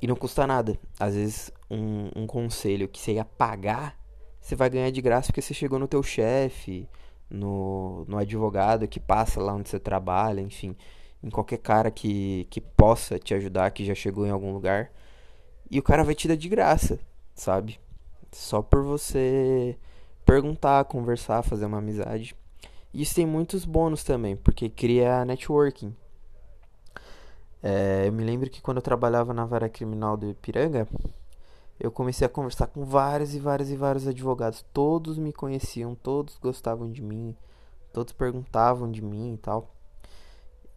e 0.00 0.06
não 0.06 0.16
custa 0.16 0.46
nada. 0.46 0.78
Às 0.98 1.14
vezes, 1.14 1.52
um, 1.70 2.10
um 2.14 2.26
conselho 2.26 2.88
que 2.88 2.98
você 3.00 3.14
ia 3.14 3.24
pagar, 3.24 3.98
você 4.40 4.54
vai 4.56 4.70
ganhar 4.70 4.90
de 4.90 5.02
graça 5.02 5.28
porque 5.28 5.42
você 5.42 5.54
chegou 5.54 5.78
no 5.78 5.88
teu 5.88 6.02
chefe, 6.02 6.88
no, 7.30 8.04
no 8.06 8.16
advogado 8.16 8.88
que 8.88 9.00
passa 9.00 9.40
lá 9.40 9.54
onde 9.54 9.68
você 9.68 9.78
trabalha, 9.78 10.40
enfim, 10.40 10.76
em 11.22 11.30
qualquer 11.30 11.58
cara 11.58 11.90
que, 11.90 12.46
que 12.50 12.60
possa 12.60 13.18
te 13.18 13.34
ajudar, 13.34 13.70
que 13.70 13.84
já 13.84 13.94
chegou 13.94 14.26
em 14.26 14.30
algum 14.30 14.52
lugar. 14.52 14.90
E 15.70 15.78
o 15.78 15.82
cara 15.82 16.04
vai 16.04 16.14
te 16.14 16.26
dar 16.26 16.36
de 16.36 16.48
graça, 16.48 16.98
sabe? 17.34 17.78
Só 18.32 18.62
por 18.62 18.82
você 18.82 19.76
perguntar, 20.24 20.84
conversar, 20.84 21.42
fazer 21.42 21.66
uma 21.66 21.78
amizade. 21.78 22.34
Isso 22.92 23.14
tem 23.14 23.26
muitos 23.26 23.64
bônus 23.64 24.02
também, 24.02 24.36
porque 24.36 24.68
cria 24.68 25.24
networking. 25.24 25.94
É, 27.62 28.06
eu 28.06 28.12
me 28.12 28.24
lembro 28.24 28.48
que 28.48 28.62
quando 28.62 28.78
eu 28.78 28.82
trabalhava 28.82 29.34
na 29.34 29.44
vara 29.44 29.68
criminal 29.68 30.16
do 30.16 30.30
Ipiranga, 30.30 30.86
eu 31.80 31.90
comecei 31.90 32.26
a 32.26 32.30
conversar 32.30 32.66
com 32.68 32.84
vários 32.84 33.34
e 33.34 33.38
vários 33.38 33.70
e 33.70 33.76
vários 33.76 34.06
advogados. 34.06 34.64
Todos 34.72 35.18
me 35.18 35.32
conheciam, 35.32 35.94
todos 35.94 36.36
gostavam 36.38 36.90
de 36.90 37.02
mim, 37.02 37.36
todos 37.92 38.12
perguntavam 38.12 38.90
de 38.90 39.02
mim 39.02 39.34
e 39.34 39.38
tal. 39.38 39.74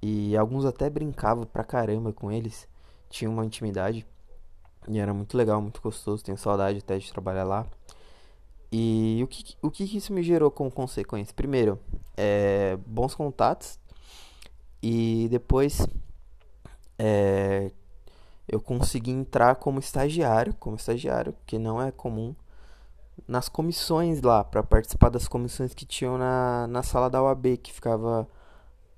E 0.02 0.36
alguns 0.36 0.66
até 0.66 0.90
brincavam 0.90 1.46
pra 1.46 1.64
caramba 1.64 2.12
com 2.12 2.32
eles, 2.32 2.68
tinham 3.10 3.34
uma 3.34 3.46
intimidade. 3.46 4.06
E 4.88 5.00
era 5.00 5.14
muito 5.14 5.38
legal, 5.38 5.62
muito 5.62 5.82
gostoso, 5.82 6.24
tenho 6.24 6.38
saudade 6.38 6.80
até 6.80 6.98
de 6.98 7.12
trabalhar 7.12 7.44
lá. 7.44 7.68
E 8.72 9.20
o 9.24 9.28
que, 9.28 9.56
o 9.62 9.70
que 9.70 9.84
isso 9.84 10.14
me 10.14 10.24
gerou 10.24 10.50
como 10.50 10.72
consequência? 10.72 11.34
Primeiro, 11.36 11.80
é, 12.18 12.78
bons 12.86 13.14
contatos. 13.14 13.80
E 14.82 15.28
depois 15.30 15.86
é, 17.04 17.72
eu 18.48 18.62
consegui 18.62 19.10
entrar 19.10 19.56
como 19.56 19.80
estagiário, 19.80 20.54
como 20.60 20.76
estagiário, 20.76 21.34
que 21.48 21.58
não 21.58 21.82
é 21.82 21.90
comum, 21.90 22.36
nas 23.28 23.50
comissões 23.50 24.22
lá, 24.22 24.44
para 24.44 24.62
participar 24.62 25.10
das 25.10 25.28
comissões 25.28 25.74
que 25.74 25.84
tinham 25.84 26.16
na, 26.16 26.68
na 26.68 26.84
sala 26.84 27.10
da 27.10 27.24
UAB, 27.24 27.58
que 27.58 27.74
ficava 27.74 28.28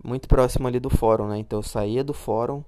muito 0.04 0.28
próximo 0.28 0.68
ali 0.68 0.82
do 0.82 0.90
fórum, 0.90 1.30
né? 1.30 1.38
Então 1.38 1.60
eu 1.60 1.64
saía 1.64 2.04
do 2.04 2.14
fórum 2.14 2.62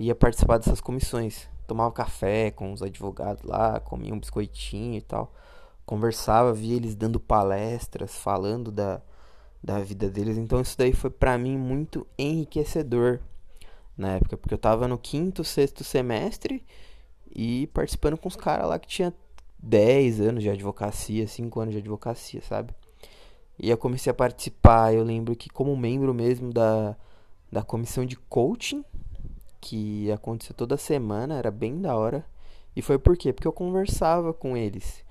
e 0.00 0.06
ia 0.06 0.16
participar 0.16 0.58
dessas 0.58 0.80
comissões. 0.80 1.48
Tomava 1.64 1.92
café 1.92 2.50
com 2.50 2.72
os 2.72 2.82
advogados 2.82 3.44
lá, 3.44 3.78
comia 3.78 4.12
um 4.12 4.18
biscoitinho 4.18 4.98
e 4.98 5.02
tal. 5.02 5.32
Conversava, 5.86 6.52
via 6.52 6.74
eles 6.74 6.96
dando 6.96 7.20
palestras, 7.20 8.16
falando 8.16 8.72
da, 8.72 9.00
da 9.62 9.78
vida 9.78 10.10
deles. 10.10 10.36
Então 10.36 10.60
isso 10.60 10.76
daí 10.76 10.92
foi 10.92 11.10
para 11.10 11.38
mim 11.38 11.56
muito 11.56 12.04
enriquecedor 12.18 13.20
na 13.96 14.16
época, 14.16 14.36
porque 14.36 14.54
eu 14.54 14.58
tava 14.58 14.88
no 14.88 14.98
quinto, 14.98 15.44
sexto 15.44 15.84
semestre 15.84 16.64
e 17.34 17.66
participando 17.68 18.16
com 18.16 18.28
os 18.28 18.36
caras 18.36 18.68
lá 18.68 18.78
que 18.78 18.88
tinha 18.88 19.14
10 19.58 20.20
anos 20.20 20.42
de 20.42 20.50
advocacia, 20.50 21.26
5 21.26 21.60
anos 21.60 21.72
de 21.72 21.80
advocacia, 21.80 22.40
sabe? 22.42 22.74
E 23.58 23.70
eu 23.70 23.78
comecei 23.78 24.10
a 24.10 24.14
participar, 24.14 24.94
eu 24.94 25.04
lembro 25.04 25.36
que 25.36 25.48
como 25.48 25.76
membro 25.76 26.12
mesmo 26.12 26.52
da, 26.52 26.96
da 27.50 27.62
comissão 27.62 28.04
de 28.04 28.16
coaching, 28.16 28.84
que 29.60 30.10
acontecia 30.10 30.54
toda 30.54 30.76
semana, 30.76 31.38
era 31.38 31.50
bem 31.50 31.80
da 31.80 31.96
hora. 31.96 32.26
E 32.74 32.82
foi 32.82 32.98
por 32.98 33.16
quê? 33.16 33.32
Porque 33.32 33.46
eu 33.46 33.52
conversava 33.52 34.32
com 34.32 34.56
eles. 34.56 35.04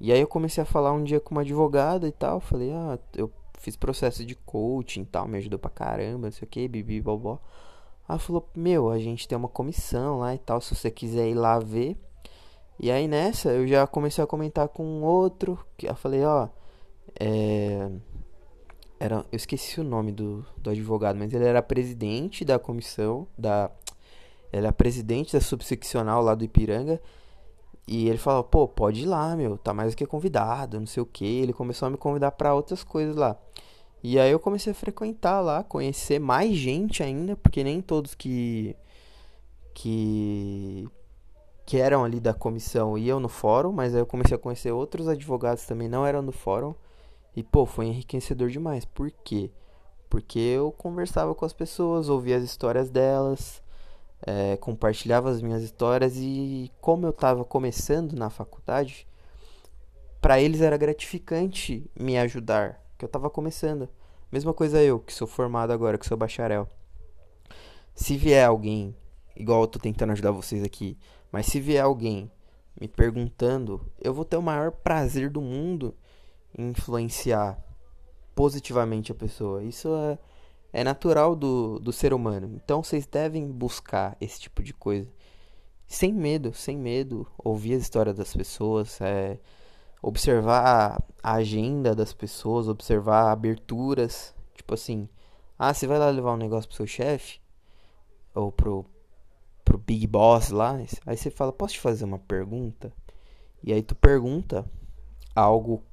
E 0.00 0.12
aí 0.12 0.20
eu 0.20 0.26
comecei 0.26 0.62
a 0.62 0.66
falar 0.66 0.92
um 0.92 1.04
dia 1.04 1.20
com 1.20 1.34
uma 1.34 1.42
advogada 1.42 2.08
e 2.08 2.12
tal, 2.12 2.40
falei, 2.40 2.72
ah, 2.72 2.98
eu 3.14 3.30
fiz 3.58 3.76
processo 3.76 4.24
de 4.24 4.34
coaching 4.34 5.02
e 5.02 5.04
tal, 5.04 5.28
me 5.28 5.36
ajudou 5.36 5.58
pra 5.58 5.68
caramba, 5.70 6.28
não 6.28 6.32
sei 6.32 6.46
o 6.46 6.50
que, 6.50 6.66
bibi, 6.66 7.02
bobó. 7.02 7.38
Ela 8.10 8.18
falou: 8.18 8.48
Meu, 8.54 8.90
a 8.90 8.98
gente 8.98 9.28
tem 9.28 9.38
uma 9.38 9.48
comissão 9.48 10.18
lá 10.18 10.34
e 10.34 10.38
tal, 10.38 10.60
se 10.60 10.74
você 10.74 10.90
quiser 10.90 11.28
ir 11.28 11.34
lá 11.34 11.58
ver. 11.58 11.96
E 12.78 12.90
aí 12.90 13.06
nessa 13.06 13.50
eu 13.50 13.66
já 13.68 13.86
comecei 13.86 14.22
a 14.22 14.26
comentar 14.26 14.68
com 14.68 15.02
outro. 15.02 15.58
Que 15.76 15.88
eu 15.88 15.94
falei: 15.94 16.24
Ó, 16.24 16.48
é. 17.18 17.88
Era, 18.98 19.24
eu 19.32 19.36
esqueci 19.36 19.80
o 19.80 19.84
nome 19.84 20.12
do, 20.12 20.44
do 20.58 20.68
advogado, 20.70 21.16
mas 21.16 21.32
ele 21.32 21.44
era 21.44 21.62
presidente 21.62 22.44
da 22.44 22.58
comissão, 22.58 23.26
da. 23.38 23.70
Ele 24.52 24.66
era 24.66 24.72
presidente 24.72 25.32
da 25.32 25.40
subseccional 25.40 26.22
lá 26.22 26.34
do 26.34 26.44
Ipiranga. 26.44 27.00
E 27.86 28.08
ele 28.08 28.18
falou, 28.18 28.44
pô, 28.44 28.68
pode 28.68 29.02
ir 29.02 29.06
lá, 29.06 29.34
meu, 29.34 29.58
tá 29.58 29.74
mais 29.74 29.94
do 29.94 29.96
que 29.96 30.06
convidado, 30.06 30.78
não 30.78 30.86
sei 30.86 31.02
o 31.02 31.06
que. 31.06 31.24
Ele 31.24 31.52
começou 31.52 31.86
a 31.86 31.90
me 31.90 31.96
convidar 31.96 32.30
para 32.32 32.54
outras 32.54 32.84
coisas 32.84 33.16
lá. 33.16 33.36
E 34.02 34.18
aí 34.18 34.30
eu 34.30 34.40
comecei 34.40 34.72
a 34.72 34.74
frequentar 34.74 35.40
lá, 35.40 35.62
conhecer 35.62 36.18
mais 36.18 36.54
gente 36.54 37.02
ainda, 37.02 37.36
porque 37.36 37.62
nem 37.62 37.82
todos 37.82 38.14
que 38.14 38.76
que 39.74 40.88
que 41.66 41.78
eram 41.78 42.04
ali 42.04 42.18
da 42.20 42.34
comissão 42.34 42.98
iam 42.98 43.20
no 43.20 43.28
fórum, 43.28 43.72
mas 43.72 43.94
aí 43.94 44.00
eu 44.00 44.06
comecei 44.06 44.36
a 44.36 44.38
conhecer 44.38 44.72
outros 44.72 45.06
advogados 45.08 45.64
também 45.66 45.88
não 45.88 46.04
eram 46.06 46.24
do 46.24 46.32
fórum. 46.32 46.74
E 47.36 47.42
pô, 47.44 47.64
foi 47.66 47.86
enriquecedor 47.86 48.48
demais. 48.50 48.84
Por 48.84 49.10
quê? 49.24 49.50
Porque 50.08 50.38
eu 50.38 50.72
conversava 50.72 51.34
com 51.34 51.44
as 51.44 51.52
pessoas, 51.52 52.08
ouvia 52.08 52.36
as 52.36 52.42
histórias 52.42 52.90
delas, 52.90 53.62
é, 54.26 54.56
compartilhava 54.56 55.30
as 55.30 55.40
minhas 55.40 55.62
histórias 55.62 56.16
e 56.16 56.70
como 56.80 57.06
eu 57.06 57.10
estava 57.10 57.44
começando 57.44 58.14
na 58.14 58.30
faculdade, 58.30 59.06
para 60.20 60.40
eles 60.40 60.60
era 60.60 60.76
gratificante 60.76 61.88
me 61.98 62.18
ajudar, 62.18 62.80
que 63.00 63.04
eu 63.06 63.08
tava 63.08 63.30
começando. 63.30 63.88
Mesma 64.30 64.52
coisa 64.52 64.82
eu, 64.82 65.00
que 65.00 65.12
sou 65.12 65.26
formado 65.26 65.72
agora, 65.72 65.96
que 65.96 66.06
sou 66.06 66.16
bacharel. 66.16 66.68
Se 67.94 68.16
vier 68.16 68.46
alguém, 68.46 68.94
igual 69.34 69.62
eu 69.62 69.66
tô 69.66 69.78
tentando 69.78 70.12
ajudar 70.12 70.30
vocês 70.30 70.62
aqui, 70.62 70.98
mas 71.32 71.46
se 71.46 71.58
vier 71.58 71.82
alguém 71.82 72.30
me 72.78 72.86
perguntando, 72.86 73.80
eu 73.98 74.12
vou 74.12 74.24
ter 74.24 74.36
o 74.36 74.42
maior 74.42 74.70
prazer 74.70 75.30
do 75.30 75.40
mundo 75.40 75.94
em 76.56 76.68
influenciar 76.68 77.58
positivamente 78.34 79.10
a 79.10 79.14
pessoa. 79.14 79.64
Isso 79.64 79.88
é, 79.94 80.18
é 80.72 80.84
natural 80.84 81.34
do, 81.34 81.78
do 81.78 81.92
ser 81.92 82.12
humano. 82.12 82.52
Então 82.54 82.82
vocês 82.82 83.06
devem 83.06 83.50
buscar 83.50 84.14
esse 84.20 84.38
tipo 84.40 84.62
de 84.62 84.74
coisa. 84.74 85.10
Sem 85.88 86.12
medo, 86.12 86.52
sem 86.54 86.76
medo. 86.76 87.26
Ouvir 87.38 87.74
as 87.74 87.82
histórias 87.82 88.16
das 88.16 88.34
pessoas. 88.34 89.00
É, 89.00 89.38
observar 90.02 91.02
a 91.22 91.32
agenda 91.34 91.94
das 91.94 92.12
pessoas, 92.12 92.68
observar 92.68 93.30
aberturas, 93.30 94.34
tipo 94.54 94.74
assim, 94.74 95.08
ah, 95.58 95.72
você 95.72 95.86
vai 95.86 95.98
lá 95.98 96.08
levar 96.10 96.32
um 96.32 96.38
negócio 96.38 96.68
pro 96.68 96.76
seu 96.76 96.86
chefe 96.86 97.40
ou 98.34 98.50
pro 98.50 98.84
pro 99.64 99.78
big 99.78 100.04
boss 100.04 100.50
lá, 100.50 100.76
aí 101.06 101.16
você 101.16 101.30
fala, 101.30 101.52
posso 101.52 101.74
te 101.74 101.80
fazer 101.80 102.04
uma 102.04 102.18
pergunta? 102.18 102.92
E 103.62 103.72
aí 103.72 103.82
tu 103.82 103.94
pergunta 103.94 104.68
algo 105.32 105.84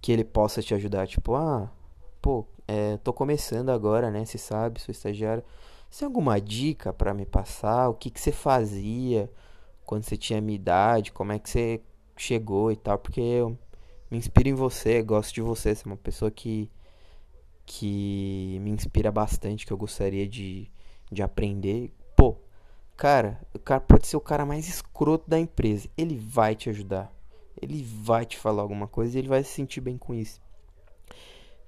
que 0.00 0.12
ele 0.12 0.24
possa 0.24 0.60
te 0.60 0.74
ajudar, 0.74 1.06
tipo, 1.06 1.34
ah, 1.34 1.70
pô, 2.20 2.46
é, 2.68 2.98
tô 2.98 3.10
começando 3.10 3.70
agora, 3.70 4.10
né? 4.10 4.26
Você 4.26 4.36
sabe, 4.36 4.78
sou 4.78 4.92
estagiário. 4.92 5.42
Você 5.88 6.00
tem 6.00 6.06
alguma 6.06 6.38
dica 6.38 6.92
para 6.92 7.14
me 7.14 7.24
passar? 7.24 7.88
O 7.88 7.94
que 7.94 8.10
que 8.10 8.20
você 8.20 8.30
fazia? 8.32 9.30
quando 9.84 10.04
você 10.04 10.16
tinha 10.16 10.40
minha 10.40 10.56
idade, 10.56 11.12
como 11.12 11.32
é 11.32 11.38
que 11.38 11.50
você 11.50 11.82
chegou 12.16 12.70
e 12.72 12.76
tal, 12.76 12.98
porque 12.98 13.20
eu 13.20 13.58
me 14.10 14.18
inspiro 14.18 14.48
em 14.48 14.54
você, 14.54 15.02
gosto 15.02 15.34
de 15.34 15.40
você, 15.40 15.74
você 15.74 15.82
é 15.84 15.90
uma 15.90 15.96
pessoa 15.96 16.30
que 16.30 16.70
que 17.64 18.58
me 18.60 18.70
inspira 18.70 19.10
bastante, 19.10 19.64
que 19.64 19.72
eu 19.72 19.76
gostaria 19.76 20.28
de, 20.28 20.70
de 21.10 21.22
aprender. 21.22 21.92
Pô, 22.16 22.36
cara, 22.96 23.40
o 23.54 23.58
cara 23.58 23.80
pode 23.80 24.06
ser 24.06 24.16
o 24.16 24.20
cara 24.20 24.44
mais 24.44 24.68
escroto 24.68 25.30
da 25.30 25.38
empresa, 25.38 25.88
ele 25.96 26.16
vai 26.18 26.54
te 26.54 26.68
ajudar. 26.68 27.12
Ele 27.60 27.82
vai 27.82 28.26
te 28.26 28.36
falar 28.36 28.62
alguma 28.62 28.88
coisa 28.88 29.16
e 29.16 29.20
ele 29.20 29.28
vai 29.28 29.44
se 29.44 29.50
sentir 29.50 29.80
bem 29.80 29.96
com 29.96 30.12
isso. 30.12 30.40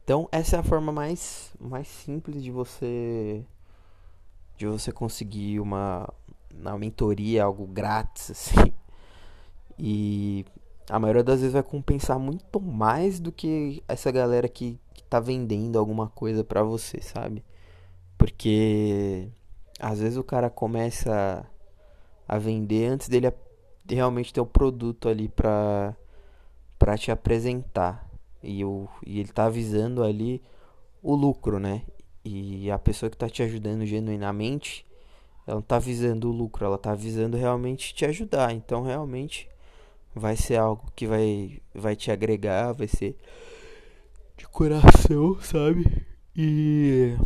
Então, 0.03 0.29
essa 0.33 0.57
é 0.57 0.59
a 0.59 0.63
forma 0.63 0.93
mais 0.93 1.55
mais 1.59 1.89
simples 1.89 2.43
de 2.43 2.51
você 2.51 3.45
de 4.57 4.67
você 4.67 4.93
conseguir 4.93 5.61
uma, 5.61 6.09
uma 6.53 6.79
mentoria, 6.79 7.45
algo 7.45 7.67
grátis 7.67 8.31
assim. 8.31 8.73
E 9.79 10.45
a 10.89 10.99
maioria 10.99 11.25
das 11.25 11.41
vezes 11.41 11.53
vai 11.53 11.63
compensar 11.63 12.19
muito 12.19 12.61
mais 12.61 13.19
do 13.19 13.33
que 13.33 13.83
essa 13.89 14.11
galera 14.11 14.49
que, 14.49 14.79
que 14.93 15.03
tá 15.05 15.19
vendendo 15.19 15.79
alguma 15.79 16.09
coisa 16.09 16.45
pra 16.45 16.63
você, 16.63 17.01
sabe? 17.01 17.43
Porque 18.19 19.29
às 19.79 20.01
vezes 20.01 20.17
o 20.17 20.25
cara 20.25 20.51
começa 20.51 21.45
a 22.29 22.39
vender 22.39 22.87
antes 22.87 23.09
dele 23.09 23.33
realmente 23.89 24.33
ter 24.33 24.41
o 24.41 24.47
produto 24.47 25.09
ali 25.09 25.29
pra, 25.29 25.97
pra 26.79 26.97
te 26.97 27.11
apresentar. 27.11 28.09
E, 28.43 28.65
o, 28.65 28.89
e 29.07 29.21
ele 29.21 29.33
tá 29.33 29.47
avisando 29.47 30.03
ali 30.03 30.43
o 31.03 31.15
lucro, 31.15 31.59
né? 31.59 31.83
E 32.25 32.71
a 32.71 32.79
pessoa 32.79 33.11
que 33.11 33.17
tá 33.17 33.29
te 33.29 33.43
ajudando 33.43 33.85
genuinamente, 33.85 34.87
ela 35.47 35.57
não 35.57 35.63
tá 35.63 35.79
visando 35.79 36.29
o 36.29 36.33
lucro, 36.33 36.65
ela 36.65 36.79
tá 36.79 36.95
visando 36.95 37.37
realmente 37.37 37.95
te 37.95 38.05
ajudar. 38.05 38.53
Então 38.53 38.83
realmente 38.83 39.49
vai 40.15 40.37
ser 40.37 40.57
algo 40.57 40.91
que 40.95 41.07
vai, 41.07 41.61
vai 41.75 41.97
te 41.97 42.11
agregar, 42.11 42.73
vai 42.73 42.87
ser 42.87 43.17
de 44.37 44.47
coração, 44.47 45.41
sabe? 45.43 46.07
E 46.37 47.17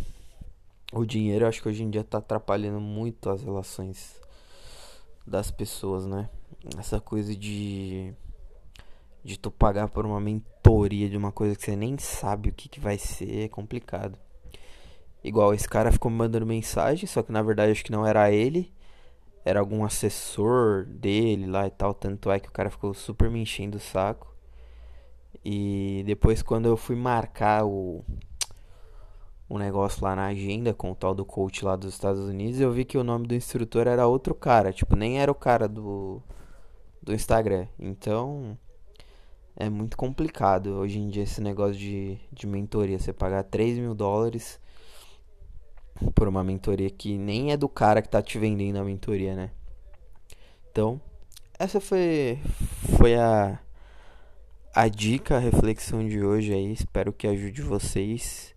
o 0.93 1.05
dinheiro 1.05 1.47
acho 1.47 1.61
que 1.61 1.69
hoje 1.69 1.83
em 1.83 1.89
dia 1.89 2.03
tá 2.03 2.17
atrapalhando 2.17 2.79
muito 2.79 3.29
as 3.29 3.43
relações 3.43 4.19
das 5.25 5.51
pessoas, 5.51 6.05
né? 6.05 6.29
Essa 6.77 6.99
coisa 6.99 7.35
de 7.35 8.13
de 9.23 9.37
tu 9.37 9.51
pagar 9.51 9.89
por 9.89 10.05
uma 10.05 10.19
mentoria 10.19 11.09
de 11.09 11.17
uma 11.17 11.31
coisa 11.31 11.55
que 11.55 11.63
você 11.63 11.75
nem 11.75 11.97
sabe 11.97 12.49
o 12.49 12.53
que, 12.53 12.69
que 12.69 12.79
vai 12.79 12.97
ser, 12.97 13.45
é 13.45 13.47
complicado. 13.49 14.17
Igual 15.23 15.53
esse 15.53 15.67
cara 15.67 15.91
ficou 15.91 16.09
me 16.09 16.17
mandando 16.17 16.45
mensagem, 16.45 17.05
só 17.05 17.21
que 17.21 17.31
na 17.31 17.41
verdade 17.41 17.71
acho 17.71 17.83
que 17.83 17.91
não 17.91 18.05
era 18.05 18.31
ele 18.31 18.71
era 19.43 19.59
algum 19.59 19.83
assessor 19.83 20.85
dele 20.85 21.45
lá 21.47 21.67
e 21.67 21.71
tal. 21.71 21.93
Tanto 21.93 22.31
é 22.31 22.39
que 22.39 22.49
o 22.49 22.51
cara 22.51 22.69
ficou 22.69 22.93
super 22.93 23.29
me 23.29 23.41
enchendo 23.41 23.77
o 23.77 23.81
saco. 23.81 24.33
E 25.43 26.03
depois, 26.05 26.41
quando 26.41 26.67
eu 26.67 26.75
fui 26.75 26.95
marcar 26.95 27.65
o, 27.65 28.03
o 29.47 29.57
negócio 29.57 30.03
lá 30.03 30.15
na 30.15 30.27
agenda 30.27 30.73
com 30.73 30.91
o 30.91 30.95
tal 30.95 31.15
do 31.15 31.25
coach 31.25 31.63
lá 31.63 31.75
dos 31.75 31.93
Estados 31.93 32.27
Unidos, 32.27 32.59
eu 32.59 32.71
vi 32.71 32.85
que 32.85 32.97
o 32.97 33.03
nome 33.03 33.27
do 33.27 33.35
instrutor 33.35 33.87
era 33.87 34.07
outro 34.07 34.35
cara. 34.35 34.73
Tipo, 34.73 34.95
nem 34.95 35.19
era 35.19 35.31
o 35.31 35.35
cara 35.35 35.67
do, 35.67 36.21
do 37.01 37.13
Instagram. 37.13 37.67
Então, 37.79 38.57
é 39.55 39.69
muito 39.69 39.97
complicado 39.97 40.67
hoje 40.77 40.99
em 40.99 41.09
dia 41.09 41.23
esse 41.23 41.41
negócio 41.41 41.75
de, 41.75 42.17
de 42.31 42.45
mentoria. 42.47 42.99
Você 42.99 43.13
pagar 43.13 43.43
3 43.43 43.77
mil 43.77 43.95
dólares 43.95 44.59
por 46.15 46.27
uma 46.27 46.43
mentoria 46.43 46.89
que 46.89 47.17
nem 47.17 47.51
é 47.51 47.57
do 47.57 47.69
cara 47.69 48.01
que 48.01 48.09
tá 48.09 48.21
te 48.21 48.37
vendendo 48.37 48.77
a 48.77 48.83
mentoria, 48.83 49.35
né? 49.35 49.51
Então, 50.71 51.01
essa 51.57 51.79
foi 51.79 52.39
foi 52.97 53.15
a 53.15 53.59
a 54.73 54.87
dica, 54.87 55.37
a 55.37 55.39
reflexão 55.39 56.07
de 56.07 56.21
hoje 56.23 56.53
aí. 56.53 56.71
Espero 56.71 57.11
que 57.11 57.27
ajude 57.27 57.61
vocês. 57.61 58.55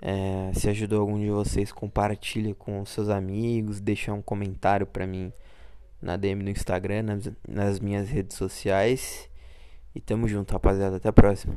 É, 0.00 0.52
se 0.54 0.68
ajudou 0.68 1.00
algum 1.00 1.18
de 1.18 1.30
vocês, 1.30 1.70
compartilha 1.72 2.54
com 2.54 2.84
seus 2.84 3.08
amigos, 3.08 3.80
deixa 3.80 4.12
um 4.12 4.20
comentário 4.20 4.86
para 4.86 5.06
mim 5.06 5.32
na 6.00 6.16
DM 6.16 6.42
no 6.42 6.50
Instagram, 6.50 7.02
nas, 7.04 7.30
nas 7.48 7.80
minhas 7.80 8.08
redes 8.08 8.36
sociais. 8.36 9.28
E 9.94 10.00
tamo 10.00 10.26
junto, 10.26 10.52
rapaziada. 10.52 10.96
Até 10.96 11.08
a 11.08 11.12
próxima. 11.12 11.54